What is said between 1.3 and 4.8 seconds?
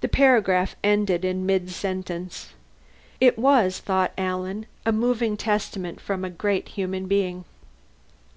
midsentence. It was, thought Alan,